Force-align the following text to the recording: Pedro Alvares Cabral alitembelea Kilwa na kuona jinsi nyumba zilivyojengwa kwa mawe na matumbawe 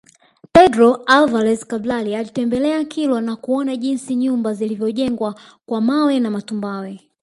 Pedro 0.51 0.87
Alvares 1.17 1.65
Cabral 1.65 2.13
alitembelea 2.15 2.85
Kilwa 2.85 3.21
na 3.21 3.35
kuona 3.35 3.75
jinsi 3.75 4.15
nyumba 4.15 4.53
zilivyojengwa 4.53 5.35
kwa 5.65 5.81
mawe 5.81 6.19
na 6.19 6.31
matumbawe 6.31 6.99